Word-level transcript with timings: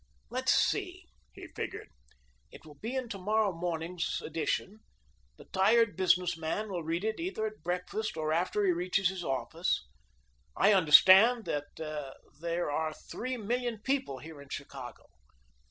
"Let's 0.31 0.51
see," 0.51 1.05
he 1.33 1.45
figured; 1.49 1.89
"it 2.51 2.65
will 2.65 2.73
be 2.79 2.95
in 2.95 3.07
tomorrow 3.07 3.51
morning's 3.51 4.19
edition. 4.25 4.79
The 5.37 5.45
tired 5.45 5.95
business 5.95 6.35
man 6.35 6.69
will 6.71 6.81
read 6.83 7.03
it 7.03 7.19
either 7.19 7.45
at 7.45 7.61
breakfast 7.61 8.17
or 8.17 8.33
after 8.33 8.65
he 8.65 8.71
reaches 8.71 9.09
his 9.09 9.23
office. 9.23 9.85
I 10.55 10.73
understand 10.73 11.45
that 11.45 11.65
there 12.39 12.71
are 12.71 12.93
three 12.95 13.37
million 13.37 13.77
people 13.83 14.17
here 14.17 14.41
in 14.41 14.49
Chicago. 14.49 15.05